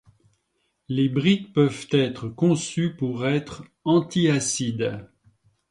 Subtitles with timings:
[0.89, 5.07] Les briques peuvent être conçues pour être anti-acide.